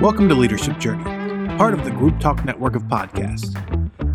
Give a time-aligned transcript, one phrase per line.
[0.00, 1.04] Welcome to Leadership Journey,
[1.56, 3.54] part of the Group Talk network of podcasts.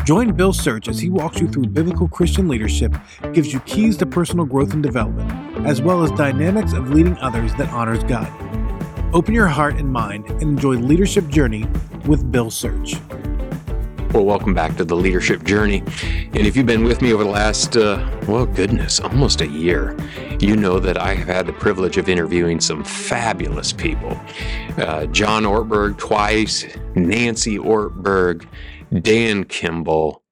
[0.04, 2.94] Join Bill Search as he walks you through biblical Christian leadership,
[3.32, 7.54] gives you keys to personal growth and development, as well as dynamics of leading others
[7.54, 8.30] that honors God.
[9.14, 11.66] Open your heart and mind and enjoy Leadership Journey
[12.04, 12.96] with Bill Search.
[14.12, 15.84] Well, welcome back to the Leadership Journey.
[16.02, 19.96] And if you've been with me over the last, uh, well, goodness, almost a year,
[20.40, 24.20] you know that I have had the privilege of interviewing some fabulous people.
[24.76, 28.48] Uh, John Ortberg twice, Nancy Ortberg,
[29.00, 30.24] Dan Kimball,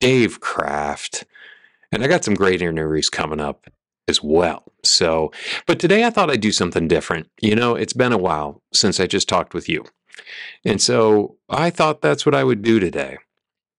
[0.00, 1.24] Dave Kraft,
[1.92, 3.70] and I got some great interviews coming up
[4.08, 4.64] as well.
[4.82, 5.30] So,
[5.68, 7.28] but today I thought I'd do something different.
[7.40, 9.84] You know, it's been a while since I just talked with you.
[10.64, 13.18] And so I thought that's what I would do today.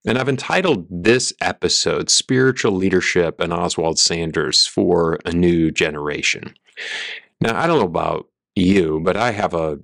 [0.06, 6.56] And I've entitled this episode Spiritual Leadership and Oswald Sanders for a New Generation.
[7.40, 9.80] Now, I don't know about you, but I have a,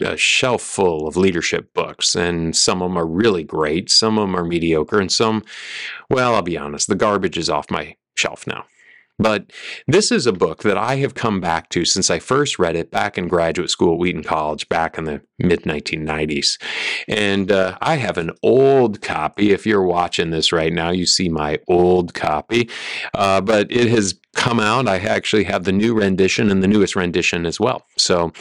[0.00, 4.28] a, shelf full of leadership books, and some of them are really great, some of
[4.28, 5.42] them are mediocre, and some,
[6.10, 8.66] well, I'll be honest, the garbage is off my shelf now.
[9.18, 9.52] But
[9.86, 12.90] this is a book that I have come back to since I first read it
[12.90, 16.60] back in graduate school at Wheaton College back in the mid 1990s.
[17.08, 19.52] And uh, I have an old copy.
[19.52, 22.68] If you're watching this right now, you see my old copy.
[23.14, 24.86] Uh, but it has come out.
[24.86, 27.86] I actually have the new rendition and the newest rendition as well.
[27.96, 28.32] So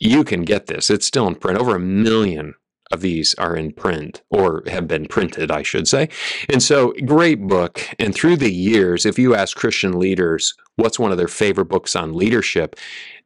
[0.00, 0.90] you can get this.
[0.90, 1.58] It's still in print.
[1.58, 2.54] Over a million
[2.90, 6.08] of these are in print or have been printed, I should say.
[6.48, 7.88] And so, great book.
[7.98, 11.96] And through the years, if you ask Christian leaders what's one of their favorite books
[11.96, 12.76] on leadership,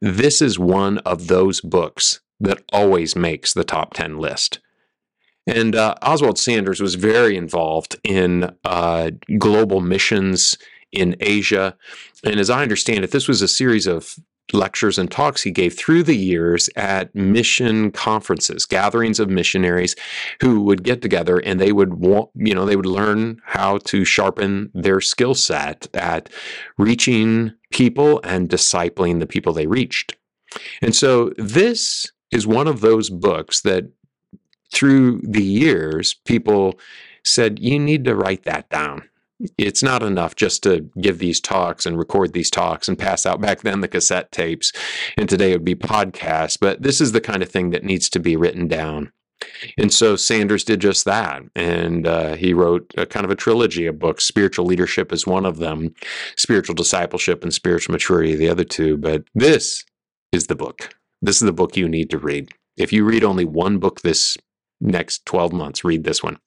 [0.01, 4.59] this is one of those books that always makes the top 10 list.
[5.45, 10.57] And uh, Oswald Sanders was very involved in uh, global missions
[10.91, 11.75] in Asia.
[12.23, 14.15] And as I understand it, this was a series of
[14.51, 19.95] lectures and talks he gave through the years at mission conferences, gatherings of missionaries
[20.41, 24.03] who would get together and they would want, you know, they would learn how to
[24.03, 26.29] sharpen their skill set at
[26.77, 30.15] reaching people and discipling the people they reached.
[30.81, 33.85] And so this is one of those books that
[34.73, 36.79] through the years people
[37.23, 39.07] said you need to write that down
[39.57, 43.41] it's not enough just to give these talks and record these talks and pass out
[43.41, 44.71] back then the cassette tapes
[45.17, 48.09] and today it would be podcasts but this is the kind of thing that needs
[48.09, 49.11] to be written down.
[49.77, 53.85] And so sanders did just that and uh, he wrote a kind of a trilogy
[53.87, 54.23] of books.
[54.23, 55.93] Spiritual leadership is one of them
[56.37, 59.83] spiritual discipleship and spiritual maturity the other two but this
[60.31, 60.95] is the book.
[61.21, 62.49] This is the book you need to read.
[62.77, 64.37] If you read only one book this
[64.79, 66.37] next 12 months read this one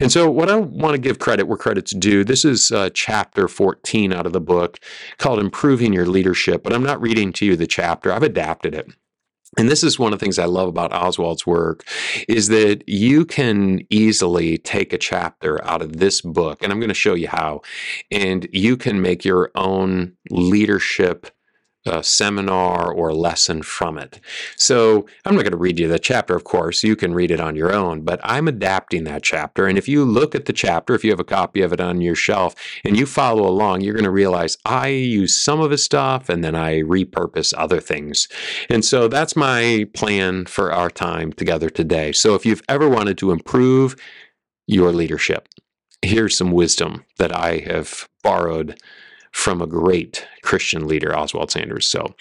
[0.00, 3.48] and so, what I want to give credit where credit's due, this is uh, chapter
[3.48, 4.78] 14 out of the book
[5.18, 8.90] called Improving Your Leadership, but I'm not reading to you the chapter, I've adapted it.
[9.56, 11.84] And this is one of the things I love about Oswald's work
[12.28, 16.88] is that you can easily take a chapter out of this book, and I'm going
[16.88, 17.62] to show you how,
[18.10, 21.30] and you can make your own leadership
[21.88, 24.20] a seminar or a lesson from it.
[24.56, 26.82] So I'm not going to read you the chapter, of course.
[26.84, 29.66] You can read it on your own, but I'm adapting that chapter.
[29.66, 32.00] And if you look at the chapter, if you have a copy of it on
[32.00, 32.54] your shelf
[32.84, 36.44] and you follow along, you're going to realize I use some of his stuff and
[36.44, 38.28] then I repurpose other things.
[38.68, 42.12] And so that's my plan for our time together today.
[42.12, 43.96] So if you've ever wanted to improve
[44.66, 45.48] your leadership,
[46.02, 48.78] here's some wisdom that I have borrowed
[49.38, 51.86] from a great Christian leader, Oswald Sanders.
[51.86, 52.12] So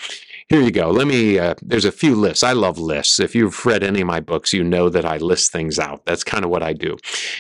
[0.50, 0.92] here you go.
[0.92, 2.44] Let me, uh, there's a few lists.
[2.44, 3.20] I love lists.
[3.20, 6.06] If you've read any of my books, you know that I list things out.
[6.06, 6.96] That's kind of what I do.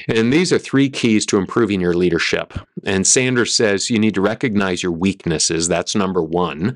[0.07, 2.55] And these are three keys to improving your leadership.
[2.85, 5.67] And Sanders says you need to recognize your weaknesses.
[5.67, 6.75] That's number one.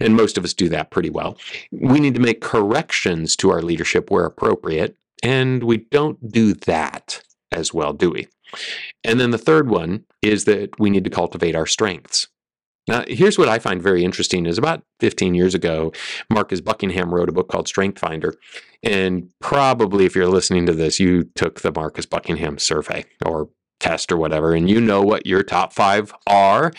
[0.00, 1.36] And most of us do that pretty well.
[1.70, 4.96] We need to make corrections to our leadership where appropriate.
[5.22, 7.22] And we don't do that
[7.52, 8.28] as well, do we?
[9.04, 12.26] And then the third one is that we need to cultivate our strengths.
[12.88, 15.92] Now, here's what I find very interesting is about 15 years ago,
[16.30, 18.34] Marcus Buckingham wrote a book called Strength Finder.
[18.82, 24.10] And probably if you're listening to this, you took the Marcus Buckingham survey or test
[24.10, 26.72] or whatever, and you know what your top five are.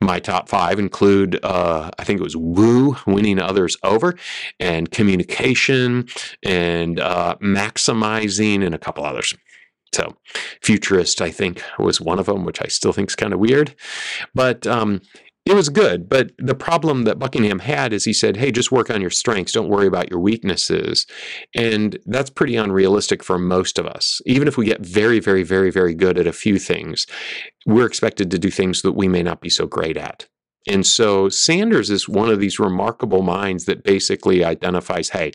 [0.00, 4.16] My top five include, uh, I think it was woo, winning others over,
[4.58, 6.08] and communication,
[6.42, 9.34] and uh, maximizing, and a couple others.
[9.92, 10.16] So,
[10.62, 13.74] futurist, I think, was one of them, which I still think is kind of weird.
[14.34, 15.00] But um,
[15.46, 16.08] it was good.
[16.08, 19.52] But the problem that Buckingham had is he said, hey, just work on your strengths.
[19.52, 21.06] Don't worry about your weaknesses.
[21.54, 24.20] And that's pretty unrealistic for most of us.
[24.26, 27.06] Even if we get very, very, very, very good at a few things,
[27.66, 30.28] we're expected to do things that we may not be so great at.
[30.68, 35.32] And so Sanders is one of these remarkable minds that basically identifies, hey,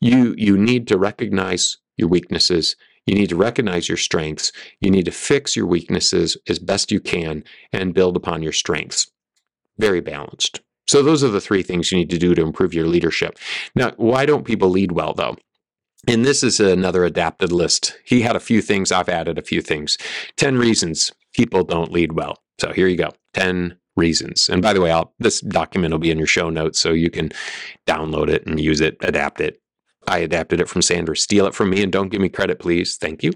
[0.00, 5.06] you you need to recognize your weaknesses, you need to recognize your strengths, you need
[5.06, 9.10] to fix your weaknesses as best you can and build upon your strengths.
[9.78, 10.60] Very balanced.
[10.86, 13.38] So those are the three things you need to do to improve your leadership.
[13.74, 15.36] Now, why don't people lead well though?
[16.06, 17.98] And this is another adapted list.
[18.04, 19.98] He had a few things, I've added a few things.
[20.36, 22.38] 10 reasons people don't lead well.
[22.58, 24.48] So here you go 10 reasons.
[24.48, 27.10] And by the way, I'll, this document will be in your show notes so you
[27.10, 27.30] can
[27.86, 29.60] download it and use it, adapt it.
[30.06, 31.22] I adapted it from Sanders.
[31.22, 32.96] Steal it from me and don't give me credit, please.
[32.96, 33.32] Thank you.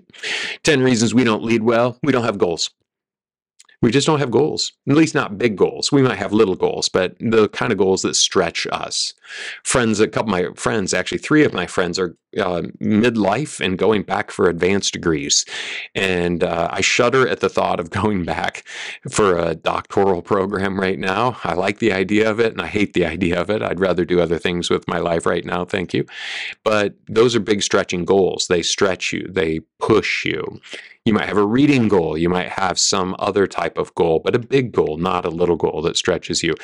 [0.62, 1.98] 10 reasons we don't lead well.
[2.02, 2.70] We don't have goals
[3.82, 5.90] we just don't have goals, at least not big goals.
[5.92, 9.12] We might have little goals, but the kind of goals that stretch us.
[9.64, 13.78] Friends, a couple of my friends, actually, three of my friends are uh, midlife and
[13.78, 15.44] going back for advanced degrees.
[15.94, 18.64] And uh, I shudder at the thought of going back
[19.10, 21.38] for a doctoral program right now.
[21.44, 23.62] I like the idea of it and I hate the idea of it.
[23.62, 25.64] I'd rather do other things with my life right now.
[25.64, 26.06] Thank you.
[26.64, 28.46] But those are big stretching goals.
[28.46, 30.60] They stretch you, they push you.
[31.04, 32.16] You might have a reading goal.
[32.16, 35.56] You might have some other type of goal, but a big goal, not a little
[35.56, 36.54] goal that stretches you.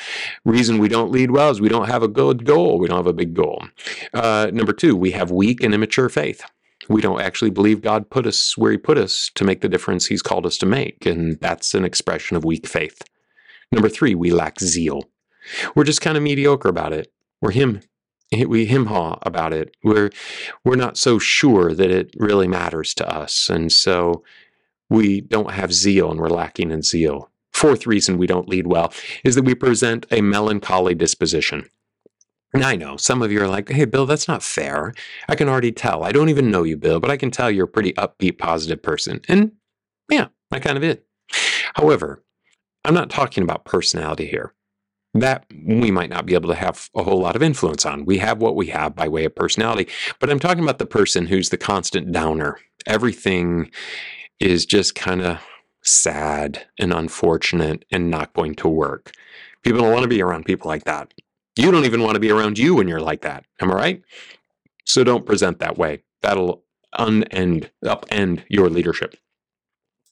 [0.45, 2.79] Reason we don't lead well is we don't have a good goal.
[2.79, 3.65] We don't have a big goal.
[4.13, 6.43] Uh, number two, we have weak and immature faith.
[6.87, 10.07] We don't actually believe God put us where He put us to make the difference
[10.07, 11.05] He's called us to make.
[11.05, 13.01] And that's an expression of weak faith.
[13.71, 15.03] Number three, we lack zeal.
[15.75, 17.11] We're just kind of mediocre about it.
[17.41, 17.81] We're Him
[18.31, 19.75] we him haw about it.
[19.83, 20.11] We're
[20.63, 24.23] we're not so sure that it really matters to us, and so
[24.89, 27.29] we don't have zeal, and we're lacking in zeal.
[27.51, 31.67] Fourth reason we don't lead well is that we present a melancholy disposition.
[32.53, 34.93] And I know some of you are like, hey, Bill, that's not fair.
[35.27, 36.03] I can already tell.
[36.03, 38.81] I don't even know you, Bill, but I can tell you're a pretty upbeat, positive
[38.81, 39.21] person.
[39.27, 39.51] And
[40.09, 40.97] yeah, I kind of is.
[41.75, 42.23] However,
[42.83, 44.53] I'm not talking about personality here
[45.15, 48.05] that we might not be able to have a whole lot of influence on.
[48.05, 49.87] We have what we have by way of personality.
[50.19, 52.59] But I'm talking about the person who's the constant downer.
[52.85, 53.71] Everything
[54.39, 55.39] is just kind of
[55.83, 59.11] sad and unfortunate and not going to work.
[59.63, 61.13] People don't want to be around people like that.
[61.59, 63.43] You don't even want to be around you when you're like that.
[63.59, 64.01] Am I right?
[64.85, 66.03] So don't present that way.
[66.21, 66.63] That'll
[66.97, 69.15] unend, upend your leadership.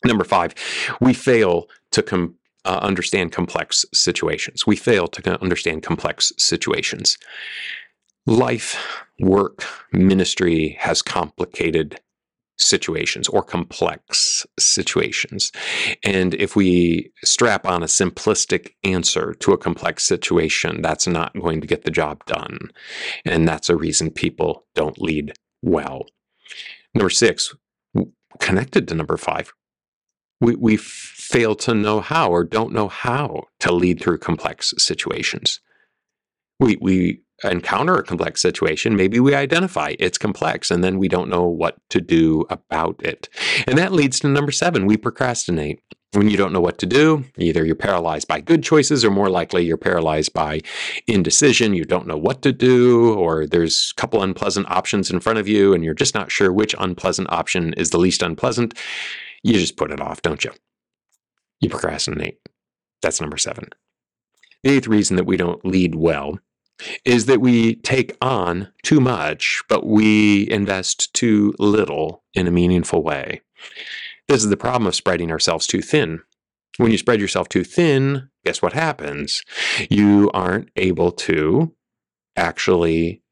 [0.03, 0.53] Number five,
[0.99, 2.35] we fail to com-
[2.65, 4.67] uh, understand complex situations.
[4.67, 7.17] We fail to understand complex situations.
[8.25, 9.63] Life, work,
[9.93, 12.01] ministry has complicated
[12.57, 15.51] situations or complex situations.
[16.03, 21.61] And if we strap on a simplistic answer to a complex situation, that's not going
[21.61, 22.71] to get the job done.
[23.25, 26.05] And that's a reason people don't lead well.
[26.93, 27.55] Number six,
[28.39, 29.53] connected to number five,
[30.39, 35.59] we, we fail to know how or don't know how to lead through complex situations.
[36.59, 41.29] We, we encounter a complex situation, maybe we identify it's complex and then we don't
[41.29, 43.29] know what to do about it.
[43.67, 45.81] And that leads to number seven we procrastinate.
[46.13, 49.29] When you don't know what to do, either you're paralyzed by good choices or more
[49.29, 50.61] likely you're paralyzed by
[51.05, 51.73] indecision.
[51.73, 55.49] You don't know what to do, or there's a couple unpleasant options in front of
[55.49, 58.73] you and you're just not sure which unpleasant option is the least unpleasant
[59.43, 60.51] you just put it off, don't you?
[61.61, 62.39] You procrastinate.
[63.01, 63.69] That's number seven.
[64.63, 66.39] The eighth reason that we don't lead well
[67.05, 73.03] is that we take on too much, but we invest too little in a meaningful
[73.03, 73.41] way.
[74.27, 76.21] This is the problem of spreading ourselves too thin.
[76.77, 79.41] When you spread yourself too thin, guess what happens?
[79.89, 81.73] You aren't able to
[82.35, 83.23] actually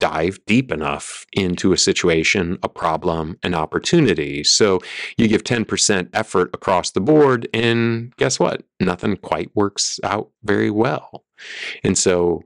[0.00, 4.42] dive deep enough into a situation, a problem, an opportunity.
[4.44, 4.80] So
[5.16, 8.62] you give 10% effort across the board, and guess what?
[8.80, 11.24] Nothing quite works out very well.
[11.82, 12.42] And so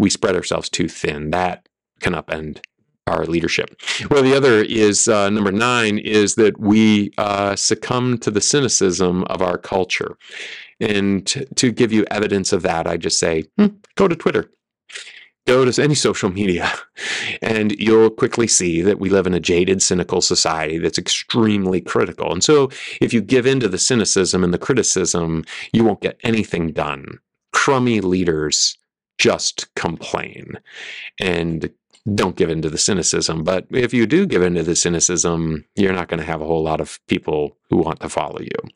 [0.00, 1.30] we spread ourselves too thin.
[1.30, 1.68] That
[2.00, 2.60] can upend
[3.06, 3.80] our leadership.
[4.10, 9.24] Well, the other is uh, number nine is that we uh, succumb to the cynicism
[9.24, 10.16] of our culture.
[10.78, 11.26] And
[11.56, 13.66] to give you evidence of that, I just say, hmm,
[13.96, 14.50] go to Twitter
[15.46, 16.72] go to any social media
[17.42, 22.32] and you'll quickly see that we live in a jaded, cynical society that's extremely critical.
[22.32, 26.20] And so if you give in to the cynicism and the criticism, you won't get
[26.22, 27.18] anything done.
[27.52, 28.78] Crummy leaders
[29.20, 30.58] just complain
[31.20, 31.70] and
[32.14, 33.44] don't give in to the cynicism.
[33.44, 36.46] But if you do give in to the cynicism, you're not going to have a
[36.46, 38.70] whole lot of people who want to follow you.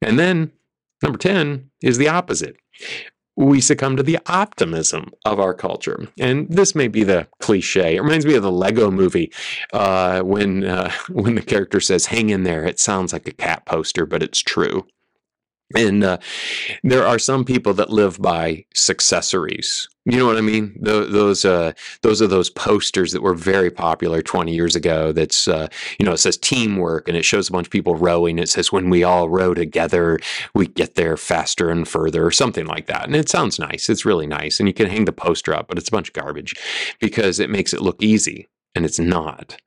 [0.00, 0.50] And then
[1.02, 2.56] number 10 is the opposite
[3.38, 6.08] we succumb to the optimism of our culture.
[6.18, 7.94] And this may be the cliche.
[7.94, 9.32] It reminds me of the Lego movie
[9.72, 13.64] uh, when uh, when the character says, "Hang in there." It sounds like a cat
[13.64, 14.86] poster, but it's true.
[15.76, 16.18] And uh,
[16.82, 19.86] there are some people that live by successories.
[20.06, 20.74] You know what I mean?
[20.80, 25.12] Those those, uh, those are those posters that were very popular 20 years ago.
[25.12, 28.38] That's uh, you know it says teamwork and it shows a bunch of people rowing.
[28.38, 30.18] It says when we all row together,
[30.54, 33.04] we get there faster and further, or something like that.
[33.04, 33.90] And it sounds nice.
[33.90, 36.14] It's really nice, and you can hang the poster up, but it's a bunch of
[36.14, 36.54] garbage
[36.98, 39.60] because it makes it look easy, and it's not.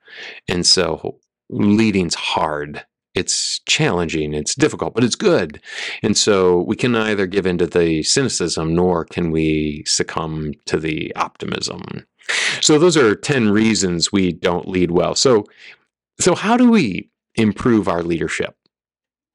[0.48, 1.20] And so
[1.51, 5.62] leading's hard it's challenging, it's difficult, but it's good.
[6.01, 10.80] And so we can neither give in to the cynicism nor can we succumb to
[10.80, 12.06] the optimism.
[12.62, 15.15] So those are 10 reasons we don't lead well.
[15.15, 15.46] So
[16.20, 18.56] so how do we improve our leadership?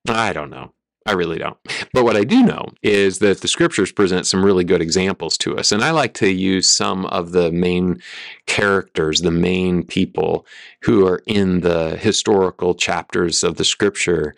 [0.09, 0.73] I don't know.
[1.07, 1.57] I really don't.
[1.93, 5.57] But what I do know is that the scriptures present some really good examples to
[5.57, 5.71] us.
[5.71, 8.03] And I like to use some of the main
[8.47, 10.47] characters, the main people
[10.83, 14.35] who are in the historical chapters of the scripture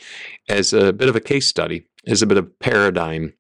[0.49, 3.33] as a bit of a case study, as a bit of paradigm.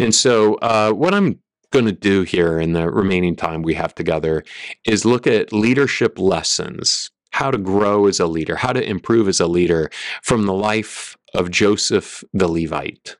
[0.00, 1.38] And so, uh, what I'm
[1.70, 4.44] going to do here in the remaining time we have together
[4.86, 9.40] is look at leadership lessons how to grow as a leader, how to improve as
[9.40, 9.90] a leader
[10.22, 13.16] from the life of Joseph the Levite.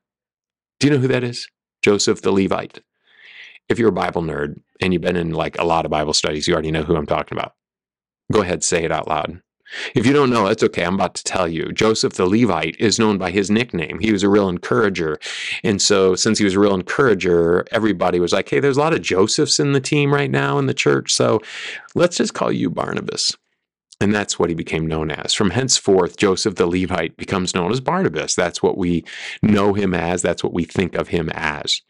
[0.80, 1.48] Do you know who that is?
[1.82, 2.80] Joseph the Levite.
[3.68, 6.46] If you're a Bible nerd and you've been in like a lot of Bible studies,
[6.46, 7.54] you already know who I'm talking about.
[8.30, 9.40] Go ahead, say it out loud.
[9.94, 10.84] If you don't know, that's okay.
[10.84, 11.72] I'm about to tell you.
[11.72, 13.98] Joseph the Levite is known by his nickname.
[14.00, 15.18] He was a real encourager.
[15.64, 18.92] And so, since he was a real encourager, everybody was like, hey, there's a lot
[18.92, 21.14] of Josephs in the team right now in the church.
[21.14, 21.40] So,
[21.94, 23.36] let's just call you Barnabas.
[24.02, 25.32] And that's what he became known as.
[25.32, 28.34] From henceforth, Joseph the Levite becomes known as Barnabas.
[28.34, 29.04] That's what we
[29.42, 30.22] know him as.
[30.22, 31.80] That's what we think of him as.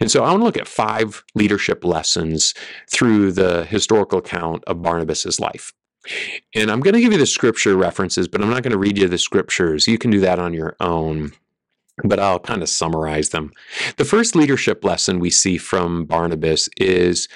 [0.00, 2.54] And so I want to look at five leadership lessons
[2.90, 5.72] through the historical account of Barnabas's life.
[6.54, 8.96] And I'm going to give you the scripture references, but I'm not going to read
[8.96, 9.86] you the scriptures.
[9.86, 11.32] You can do that on your own
[12.04, 13.50] but I'll kind of summarize them.
[13.96, 17.28] The first leadership lesson we see from Barnabas is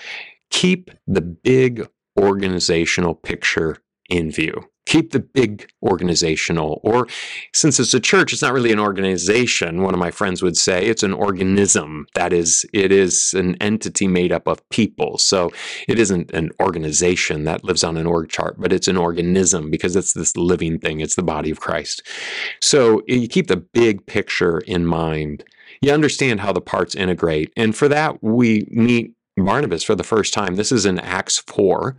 [0.51, 4.68] keep the big organizational picture in view.
[4.85, 7.06] Keep the big organizational, or
[7.54, 9.82] since it's a church, it's not really an organization.
[9.82, 12.06] One of my friends would say it's an organism.
[12.14, 15.18] That is, it is an entity made up of people.
[15.18, 15.50] So
[15.87, 19.94] it isn't an organization that lives on an org chart, but it's an organism because
[19.94, 21.00] it's this living thing.
[21.00, 22.02] It's the body of Christ.
[22.61, 25.44] So you keep the big picture in mind.
[25.80, 27.52] You understand how the parts integrate.
[27.56, 30.56] And for that, we meet Barnabas for the first time.
[30.56, 31.97] This is in Acts 4,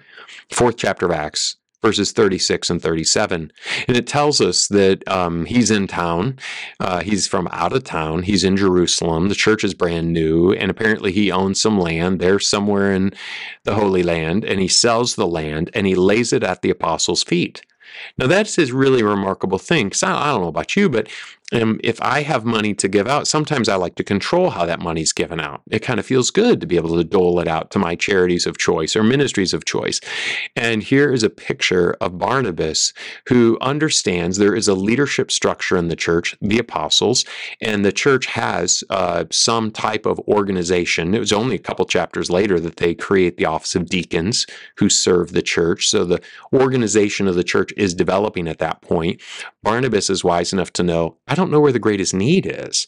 [0.52, 3.52] fourth chapter of Acts verses 36 and 37.
[3.88, 6.40] And it tells us that um, he's in town.
[6.80, 8.24] Uh, he's from out of town.
[8.24, 9.28] He's in Jerusalem.
[9.28, 10.54] The church is brand new.
[10.54, 13.14] And apparently he owns some land there somewhere in
[13.66, 14.46] the Holy Land.
[14.46, 17.62] And he sells the land and he lays it at the apostles' feet.
[18.18, 19.88] Now, that's his really remarkable thing.
[19.88, 21.10] Because I, I, don't know about you, but
[21.52, 24.80] um, if I have money to give out, sometimes I like to control how that
[24.80, 25.62] money's given out.
[25.70, 28.48] It kind of feels good to be able to dole it out to my charities
[28.48, 30.00] of choice or ministries of choice.
[30.56, 32.94] And here is a picture of Barnabas
[33.28, 37.26] who understands there is a leadership structure in the church, the apostles,
[37.62, 41.14] and the church has uh, some type of organization.
[41.14, 44.48] It was only a couple chapters later that they create the office of deacons
[44.78, 45.90] who serve the church.
[45.90, 46.22] So the
[46.54, 49.22] organization of the church is developing at that point.
[49.62, 52.88] Barnabas is wise enough to know, I don't don't know where the greatest need is.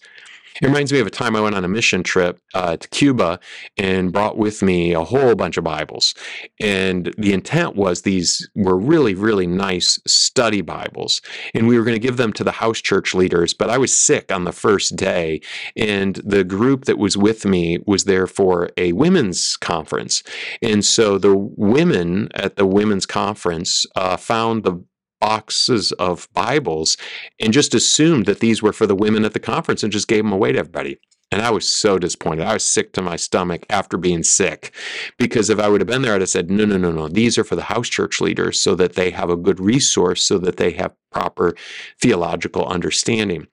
[0.61, 3.41] It reminds me of a time I went on a mission trip uh, to Cuba
[3.77, 6.15] and brought with me a whole bunch of Bibles.
[6.61, 11.21] And the intent was these were really, really nice study Bibles.
[11.53, 13.53] And we were going to give them to the house church leaders.
[13.53, 15.41] But I was sick on the first day.
[15.75, 20.23] And the group that was with me was there for a women's conference.
[20.61, 24.81] And so the women at the women's conference uh, found the
[25.25, 26.97] boxes of Bibles
[27.39, 30.23] and just assumed that these were for the women at the conference and just gave
[30.23, 30.99] them away to everybody.
[31.31, 32.45] And I was so disappointed.
[32.45, 34.71] I was sick to my stomach after being sick
[35.17, 37.07] because if I would have been there, I'd have said, no, no, no, no.
[37.07, 40.37] These are for the house church leaders so that they have a good resource, so
[40.37, 41.55] that they have proper
[41.99, 43.47] theological understanding.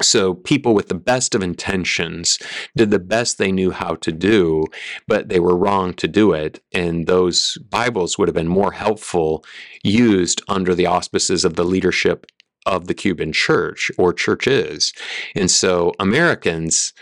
[0.00, 2.38] So people with the best of intentions
[2.76, 4.64] did the best they knew how to do,
[5.06, 6.62] but they were wrong to do it.
[6.72, 9.44] And those Bibles would have been more helpful
[9.84, 12.26] used under the auspices of the leadership
[12.64, 14.92] of the Cuban church or churches.
[15.34, 16.92] And so Americans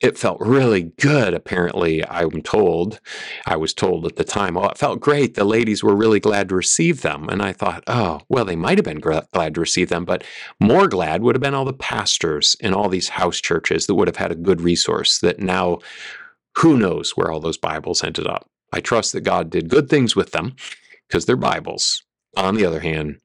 [0.00, 3.00] it felt really good, apparently, I'm told.
[3.46, 5.34] I was told at the time, oh, it felt great.
[5.34, 7.28] The ladies were really glad to receive them.
[7.28, 10.22] And I thought, oh, well, they might have been glad to receive them, but
[10.60, 14.08] more glad would have been all the pastors in all these house churches that would
[14.08, 15.78] have had a good resource that now
[16.58, 18.48] who knows where all those Bibles ended up.
[18.72, 20.54] I trust that God did good things with them
[21.08, 22.04] because they're Bibles.
[22.36, 23.20] On the other hand,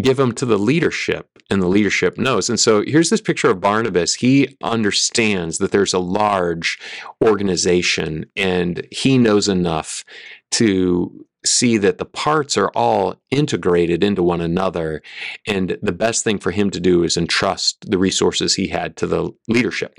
[0.00, 2.48] give them to the leadership and the leadership knows.
[2.48, 4.14] And so here's this picture of barnabas.
[4.14, 6.78] He understands that there's a large
[7.22, 10.04] organization and he knows enough
[10.52, 15.02] to see that the parts are all integrated into one another
[15.46, 19.06] and the best thing for him to do is entrust the resources he had to
[19.06, 19.98] the leadership.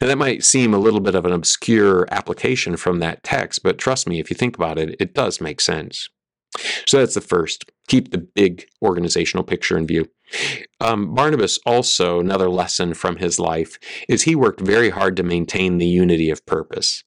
[0.00, 3.78] Now, that might seem a little bit of an obscure application from that text, but
[3.78, 6.10] trust me, if you think about it, it does make sense.
[6.86, 7.70] So that's the first.
[7.88, 10.08] Keep the big organizational picture in view.
[10.80, 15.78] Um, Barnabas also, another lesson from his life, is he worked very hard to maintain
[15.78, 17.04] the unity of purpose.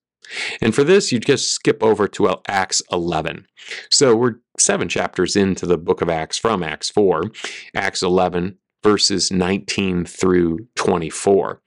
[0.62, 3.48] And for this, you just skip over to Acts 11.
[3.89, 7.32] So we're seven chapters into the book of Acts from Acts 4,
[7.75, 11.62] Acts 11, verses 19 through 24.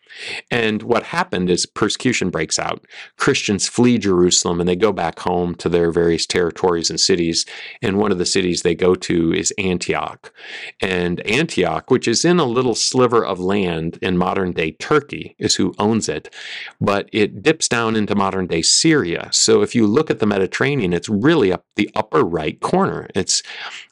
[0.50, 2.86] And what happened is persecution breaks out.
[3.16, 7.46] Christians flee Jerusalem and they go back home to their various territories and cities.
[7.82, 10.32] And one of the cities they go to is Antioch.
[10.80, 15.56] And Antioch, which is in a little sliver of land in modern day Turkey, is
[15.56, 16.32] who owns it.
[16.80, 19.28] But it dips down into modern day Syria.
[19.32, 23.08] So if you look at the Mediterranean, it's really up the upper right corner.
[23.14, 23.42] It's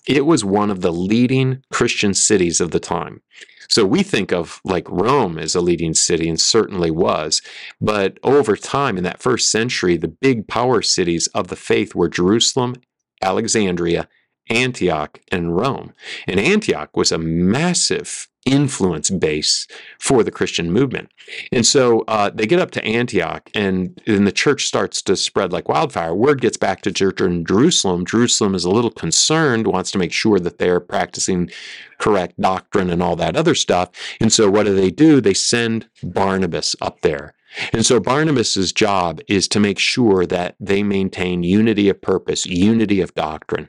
[0.06, 3.20] it was one of the leading Christian cities of the time.
[3.68, 7.42] So we think of like Rome as a leading city, and certainly was.
[7.80, 12.08] But over time, in that first century, the big power cities of the faith were
[12.08, 12.76] Jerusalem,
[13.22, 14.08] Alexandria,
[14.50, 15.92] Antioch, and Rome.
[16.26, 19.66] And Antioch was a massive influence base
[19.98, 21.10] for the Christian movement.
[21.52, 25.52] And so uh, they get up to Antioch, and then the church starts to spread
[25.52, 26.14] like wildfire.
[26.14, 28.06] Word gets back to church in Jerusalem.
[28.06, 31.50] Jerusalem is a little concerned, wants to make sure that they're practicing
[31.98, 33.90] correct doctrine and all that other stuff.
[34.20, 35.20] And so what do they do?
[35.20, 37.34] They send Barnabas up there.
[37.72, 43.00] And so Barnabas's job is to make sure that they maintain unity of purpose, unity
[43.00, 43.68] of doctrine.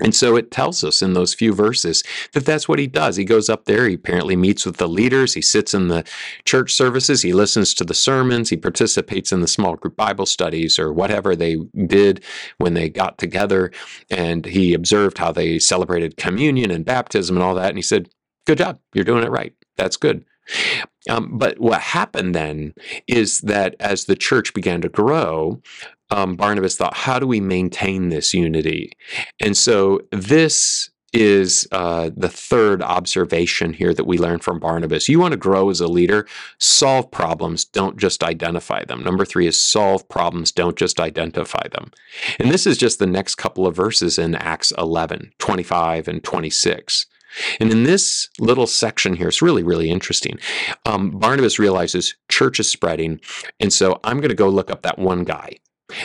[0.00, 3.14] And so it tells us in those few verses that that's what he does.
[3.14, 6.04] He goes up there, he apparently meets with the leaders, he sits in the
[6.44, 10.80] church services, he listens to the sermons, he participates in the small group Bible studies
[10.80, 12.24] or whatever they did
[12.58, 13.70] when they got together.
[14.10, 17.68] And he observed how they celebrated communion and baptism and all that.
[17.68, 18.08] And he said,
[18.46, 19.54] Good job, you're doing it right.
[19.76, 20.24] That's good.
[21.08, 22.74] Um, but what happened then
[23.06, 25.62] is that as the church began to grow,
[26.14, 28.92] um, Barnabas thought, how do we maintain this unity?
[29.40, 35.08] And so this is uh, the third observation here that we learn from Barnabas.
[35.08, 36.26] You want to grow as a leader,
[36.58, 39.02] solve problems, don't just identify them.
[39.02, 41.90] Number three is solve problems, don't just identify them.
[42.38, 47.06] And this is just the next couple of verses in Acts 11, 25 and 26.
[47.58, 50.38] And in this little section here, it's really, really interesting.
[50.86, 53.20] Um, Barnabas realizes church is spreading.
[53.58, 55.58] And so I'm going to go look up that one guy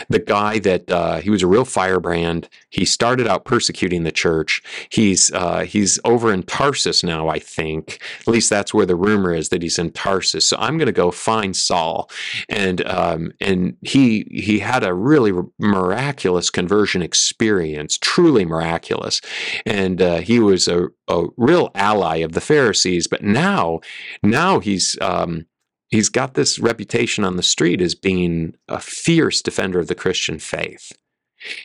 [0.08, 2.48] the guy that uh, he was a real firebrand.
[2.68, 4.62] He started out persecuting the church.
[4.90, 8.00] He's uh, he's over in Tarsus now, I think.
[8.20, 10.46] At least that's where the rumor is that he's in Tarsus.
[10.46, 12.10] So I'm going to go find Saul,
[12.48, 19.20] and um, and he he had a really miraculous conversion experience, truly miraculous,
[19.64, 23.06] and uh, he was a, a real ally of the Pharisees.
[23.06, 23.80] But now
[24.22, 25.46] now he's um,
[25.90, 30.38] he's got this reputation on the street as being a fierce defender of the Christian
[30.38, 30.92] faith.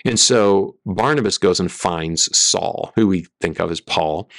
[0.05, 4.29] And so Barnabas goes and finds Saul, who we think of as Paul,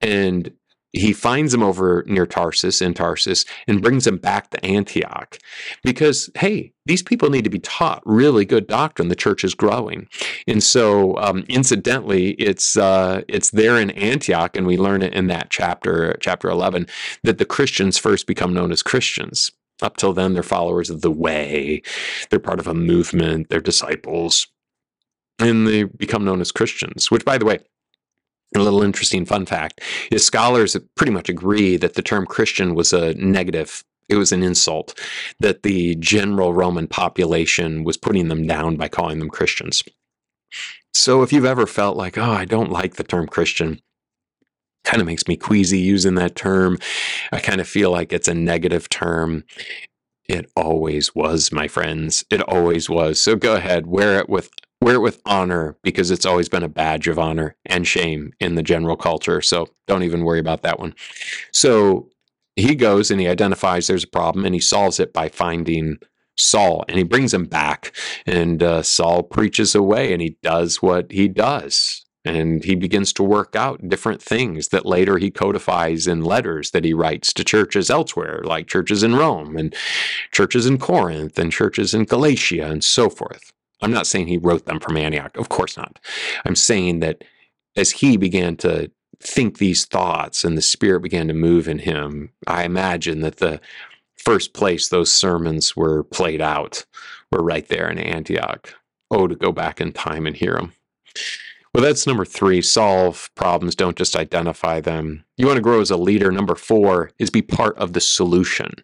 [0.00, 0.52] and
[0.92, 5.38] he finds him over near Tarsus in Tarsus and brings him back to Antioch
[5.82, 9.08] because, hey, these people need to be taught really good doctrine.
[9.08, 10.08] The church is growing.
[10.48, 15.28] And so, um, incidentally, it's, uh, it's there in Antioch, and we learn it in
[15.28, 16.86] that chapter, chapter 11,
[17.22, 19.52] that the Christians first become known as Christians.
[19.82, 21.82] Up till then, they're followers of the way,
[22.28, 24.46] they're part of a movement, they're disciples,
[25.38, 27.60] and they become known as Christians, which, by the way,
[28.54, 32.92] a little interesting fun fact is scholars pretty much agree that the term Christian was
[32.92, 33.84] a negative.
[34.08, 34.98] It was an insult
[35.38, 39.84] that the general Roman population was putting them down by calling them Christians.
[40.92, 43.80] So if you've ever felt like, oh, I don't like the term Christian,
[44.84, 46.78] kind of makes me queasy using that term.
[47.30, 49.44] I kind of feel like it's a negative term.
[50.28, 52.24] It always was, my friends.
[52.30, 53.20] It always was.
[53.20, 56.68] So go ahead, wear it with wear it with honor because it's always been a
[56.68, 59.40] badge of honor and shame in the general culture.
[59.40, 60.94] So don't even worry about that one.
[61.52, 62.08] So
[62.56, 65.98] he goes and he identifies there's a problem and he solves it by finding
[66.36, 67.94] Saul and he brings him back.
[68.26, 72.04] And uh, Saul preaches away and he does what he does.
[72.22, 76.84] And he begins to work out different things that later he codifies in letters that
[76.84, 79.74] he writes to churches elsewhere, like churches in Rome and
[80.30, 83.52] churches in Corinth and churches in Galatia and so forth.
[83.82, 85.36] I'm not saying he wrote them from Antioch.
[85.36, 85.98] Of course not.
[86.44, 87.24] I'm saying that
[87.76, 88.90] as he began to
[89.20, 93.60] think these thoughts and the Spirit began to move in him, I imagine that the
[94.16, 96.84] first place those sermons were played out
[97.32, 98.74] were right there in Antioch.
[99.10, 100.72] Oh, to go back in time and hear them.
[101.74, 105.24] Well, that's number three solve problems, don't just identify them.
[105.36, 106.32] You want to grow as a leader.
[106.32, 108.74] Number four is be part of the solution,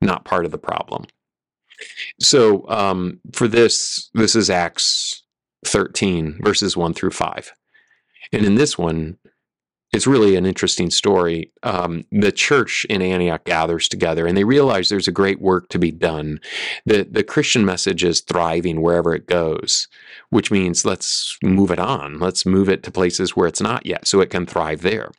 [0.00, 1.06] not part of the problem.
[2.20, 5.22] So um, for this, this is Acts
[5.64, 7.52] 13, verses 1 through 5.
[8.32, 9.18] And in this one,
[9.92, 11.52] it's really an interesting story.
[11.62, 15.78] Um, the church in Antioch gathers together and they realize there's a great work to
[15.78, 16.40] be done.
[16.84, 19.88] The, the Christian message is thriving wherever it goes,
[20.30, 22.18] which means let's move it on.
[22.18, 25.12] Let's move it to places where it's not yet so it can thrive there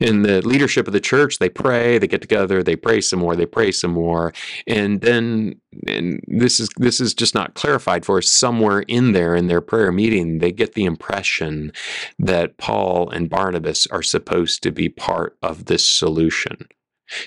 [0.00, 3.36] in the leadership of the church, they pray, they get together, they pray some more,
[3.36, 4.32] they pray some more,
[4.66, 8.28] and then and this is this is just not clarified for us.
[8.28, 11.72] Somewhere in there in their prayer meeting, they get the impression
[12.18, 16.68] that Paul and Barnabas are supposed to be part of this solution.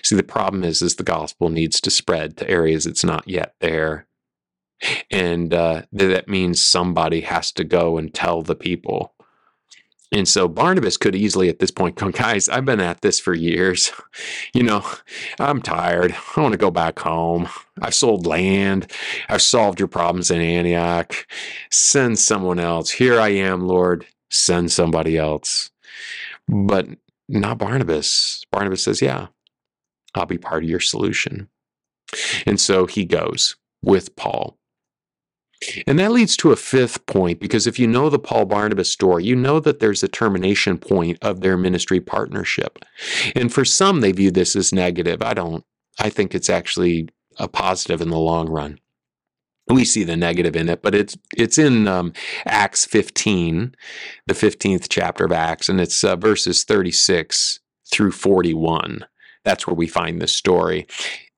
[0.04, 3.56] See, the problem is, is the gospel needs to spread to areas it's not yet
[3.60, 4.08] there.
[5.12, 9.14] And uh, that means somebody has to go and tell the people.
[10.14, 13.34] And so Barnabas could easily at this point go, guys, I've been at this for
[13.34, 13.92] years.
[14.54, 14.86] You know,
[15.40, 16.16] I'm tired.
[16.36, 17.50] I want to go back home.
[17.82, 18.92] I've sold land.
[19.28, 21.26] I've solved your problems in Antioch.
[21.72, 22.92] Send someone else.
[22.92, 24.06] Here I am, Lord.
[24.30, 25.72] Send somebody else.
[26.48, 26.88] But
[27.28, 28.44] not Barnabas.
[28.52, 29.28] Barnabas says, yeah,
[30.14, 31.50] I'll be part of your solution.
[32.46, 34.58] And so he goes with Paul.
[35.88, 39.24] And that leads to a fifth point because if you know the Paul Barnabas story,
[39.24, 42.80] you know that there's a termination point of their ministry partnership.
[43.36, 45.22] And for some, they view this as negative.
[45.22, 45.64] I don't.
[46.00, 48.80] I think it's actually a positive in the long run.
[49.68, 52.12] We see the negative in it, but it's it's in um,
[52.46, 53.76] Acts 15,
[54.28, 59.06] the 15th chapter of Acts, and it's uh, verses 36 through 41.
[59.46, 60.88] That's where we find this story.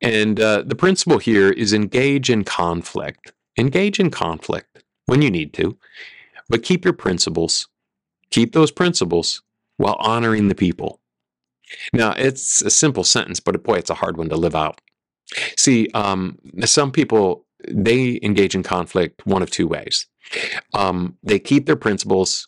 [0.01, 3.31] And uh, the principle here is engage in conflict.
[3.57, 5.77] Engage in conflict when you need to,
[6.49, 7.67] but keep your principles.
[8.31, 9.41] Keep those principles
[9.77, 10.99] while honoring the people.
[11.93, 14.81] Now, it's a simple sentence, but boy, it's a hard one to live out.
[15.57, 20.05] See, um, some people, they engage in conflict one of two ways.
[20.73, 22.47] Um, they keep their principles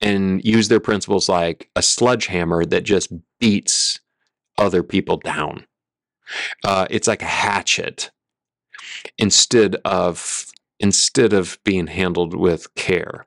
[0.00, 4.00] and use their principles like a sledgehammer that just beats
[4.58, 5.66] other people down.
[6.64, 8.10] Uh, it's like a hatchet
[9.18, 13.26] instead of instead of being handled with care.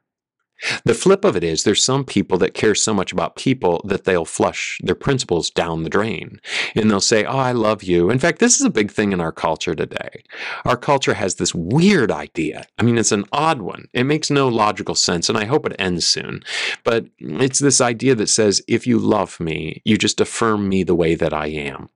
[0.85, 4.05] The flip of it is there's some people that care so much about people that
[4.05, 6.41] they'll flush their principles down the drain.
[6.75, 8.09] And they'll say, Oh, I love you.
[8.09, 10.23] In fact, this is a big thing in our culture today.
[10.65, 12.65] Our culture has this weird idea.
[12.79, 13.87] I mean, it's an odd one.
[13.93, 16.43] It makes no logical sense, and I hope it ends soon.
[16.83, 20.95] But it's this idea that says, If you love me, you just affirm me the
[20.95, 21.89] way that I am.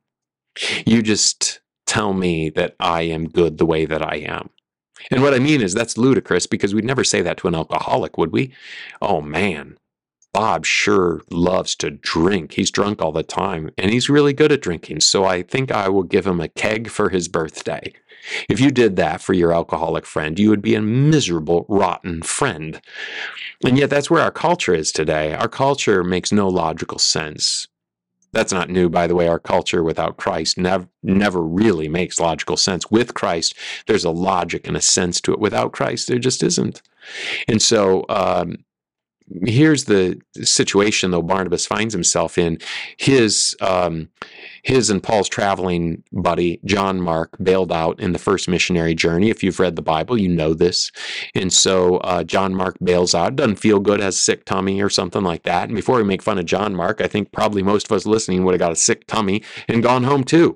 [0.86, 4.50] You just tell me that I am good the way that I am.
[5.12, 8.18] And what I mean is that's ludicrous because we'd never say that to an alcoholic,
[8.18, 8.54] would we?
[9.02, 9.78] Oh man,
[10.34, 12.54] Bob sure loves to drink.
[12.54, 15.02] He's drunk all the time and he's really good at drinking.
[15.02, 17.92] So I think I will give him a keg for his birthday.
[18.48, 22.80] If you did that for your alcoholic friend, you would be a miserable, rotten friend.
[23.66, 25.34] And yet that's where our culture is today.
[25.34, 27.68] Our culture makes no logical sense.
[28.34, 29.28] That's not new, by the way.
[29.28, 32.90] Our culture without Christ never, never really makes logical sense.
[32.90, 33.56] With Christ,
[33.88, 35.40] there's a logic and a sense to it.
[35.40, 36.82] Without Christ, there just isn't.
[37.48, 38.64] And so, um,
[39.46, 42.58] here's the situation though Barnabas finds himself in.
[42.98, 44.10] His um,
[44.64, 49.30] his and Paul's traveling buddy John Mark bailed out in the first missionary journey.
[49.30, 50.92] If you've read the Bible, you know this.
[51.36, 53.36] And so uh, John Mark bails out.
[53.36, 55.70] Doesn't feel good, has a sick tummy or something like that.
[55.70, 58.44] And before we make fun of John Mark, I think probably most of us listening
[58.44, 60.56] would have got a sick tummy and gone home too.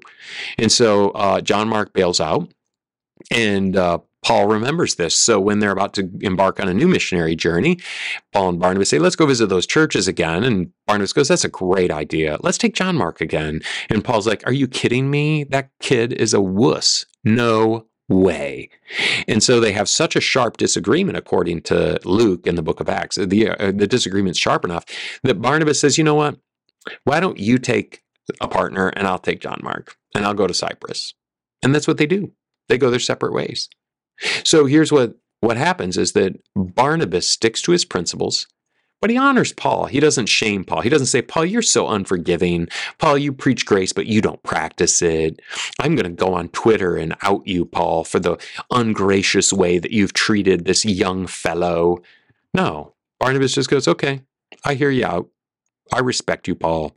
[0.57, 2.51] And so uh, John Mark bails out.
[3.31, 5.13] And uh, Paul remembers this.
[5.13, 7.77] So when they're about to embark on a new missionary journey,
[8.33, 10.43] Paul and Barnabas say, let's go visit those churches again.
[10.43, 12.39] And Barnabas goes, that's a great idea.
[12.41, 13.61] Let's take John Mark again.
[13.87, 15.43] And Paul's like, are you kidding me?
[15.43, 17.05] That kid is a wuss.
[17.23, 18.71] No way.
[19.27, 22.89] And so they have such a sharp disagreement, according to Luke in the book of
[22.89, 23.17] Acts.
[23.17, 24.85] The, uh, the disagreement's sharp enough
[25.21, 26.39] that Barnabas says, you know what?
[27.03, 28.01] Why don't you take
[28.41, 31.13] a partner and I'll take John Mark and I'll go to Cyprus?
[31.61, 32.31] And that's what they do.
[32.69, 33.69] They go their separate ways.
[34.43, 38.47] So here's what, what happens is that Barnabas sticks to his principles,
[39.01, 39.85] but he honors Paul.
[39.85, 40.81] He doesn't shame Paul.
[40.81, 42.67] He doesn't say, Paul, you're so unforgiving.
[42.97, 45.41] Paul, you preach grace, but you don't practice it.
[45.79, 48.37] I'm going to go on Twitter and out you, Paul, for the
[48.71, 51.99] ungracious way that you've treated this young fellow.
[52.53, 54.21] No, Barnabas just goes, okay,
[54.63, 55.29] I hear you out.
[55.93, 56.95] I respect you, Paul.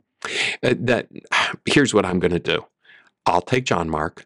[0.63, 1.09] Uh, that
[1.65, 2.65] here's what I'm going to do.
[3.25, 4.25] I'll take John Mark,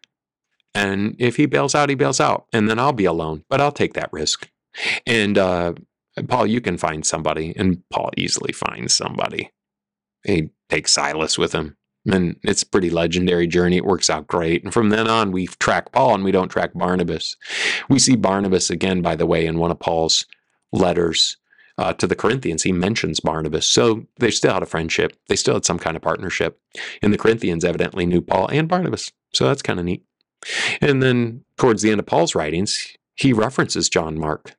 [0.73, 3.43] and if he bails out, he bails out, and then I'll be alone.
[3.49, 4.49] But I'll take that risk.
[5.05, 5.73] And uh,
[6.27, 9.51] Paul, you can find somebody, and Paul easily finds somebody.
[10.25, 11.77] He takes Silas with him,
[12.11, 13.77] and it's a pretty legendary journey.
[13.77, 14.63] It works out great.
[14.63, 17.35] And from then on, we track Paul, and we don't track Barnabas.
[17.89, 20.25] We see Barnabas again, by the way, in one of Paul's
[20.71, 21.37] letters
[21.77, 23.67] uh, to the Corinthians, he mentions Barnabas.
[23.67, 25.17] So they still had a friendship.
[25.27, 26.59] They still had some kind of partnership.
[27.01, 29.11] And the Corinthians evidently knew Paul and Barnabas.
[29.33, 30.03] So that's kind of neat.
[30.81, 34.55] And then towards the end of Paul's writings, he references John Mark.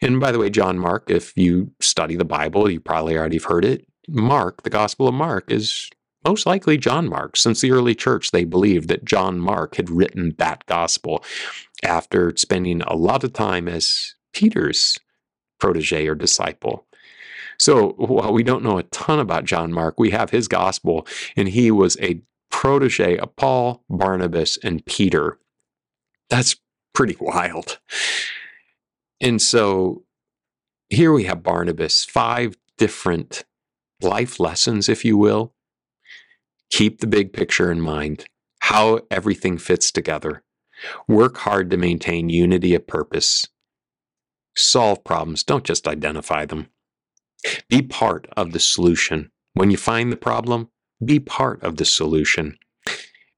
[0.00, 3.44] And by the way, John Mark, if you study the Bible, you probably already have
[3.44, 3.86] heard it.
[4.08, 5.90] Mark, the Gospel of Mark, is
[6.24, 7.36] most likely John Mark.
[7.36, 11.22] Since the early church, they believed that John Mark had written that gospel
[11.84, 14.98] after spending a lot of time as Peter's
[15.60, 16.86] protege or disciple.
[17.58, 21.48] So while we don't know a ton about John Mark, we have his gospel, and
[21.48, 25.38] he was a protege of Paul, Barnabas, and Peter.
[26.30, 26.56] That's
[26.94, 27.78] pretty wild.
[29.20, 30.04] And so
[30.88, 33.44] here we have Barnabas, five different
[34.00, 35.54] life lessons, if you will.
[36.70, 38.26] Keep the big picture in mind,
[38.60, 40.42] how everything fits together.
[41.08, 43.46] Work hard to maintain unity of purpose
[44.56, 46.68] solve problems, don't just identify them.
[47.68, 49.30] Be part of the solution.
[49.54, 50.70] When you find the problem,
[51.04, 52.58] be part of the solution.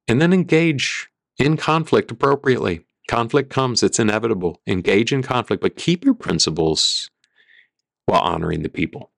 [0.06, 2.86] And then engage in conflict appropriately.
[3.08, 4.60] Conflict comes, it's inevitable.
[4.66, 7.10] Engage in conflict, but keep your principles
[8.06, 9.10] while honoring the people.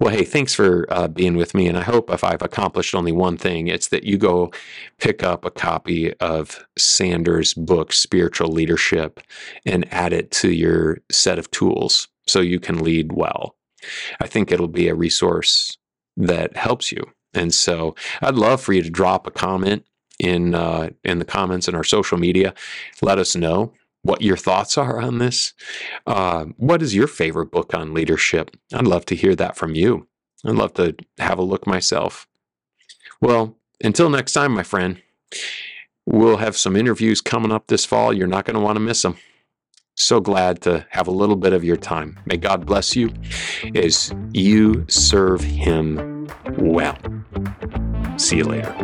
[0.00, 1.68] Well, hey, thanks for uh, being with me.
[1.68, 4.50] And I hope if I've accomplished only one thing, it's that you go
[4.98, 9.20] pick up a copy of Sanders' book, Spiritual Leadership,
[9.64, 13.56] and add it to your set of tools so you can lead well.
[14.20, 15.78] I think it'll be a resource
[16.16, 17.10] that helps you.
[17.34, 19.84] And so I'd love for you to drop a comment
[20.18, 22.54] in uh, in the comments in our social media.
[23.02, 25.52] Let us know what your thoughts are on this.
[26.06, 28.56] Uh, what is your favorite book on leadership?
[28.72, 30.06] I'd love to hear that from you.
[30.44, 32.26] I'd love to have a look myself.
[33.20, 35.02] Well, until next time, my friend,
[36.06, 38.12] we'll have some interviews coming up this fall.
[38.12, 39.16] You're not going to want to miss them.
[40.00, 42.18] So glad to have a little bit of your time.
[42.24, 43.12] May God bless you
[43.74, 46.96] as you serve Him well.
[48.16, 48.74] See you later.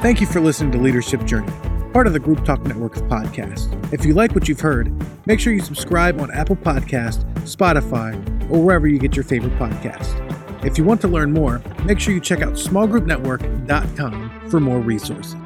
[0.00, 1.52] Thank you for listening to Leadership Journey
[1.92, 3.70] part of the Group Talk Network of podcasts.
[3.92, 4.90] If you like what you've heard,
[5.26, 8.14] make sure you subscribe on Apple Podcast, Spotify,
[8.50, 10.64] or wherever you get your favorite podcast.
[10.64, 15.36] If you want to learn more, make sure you check out smallgroupnetwork.com for more resources.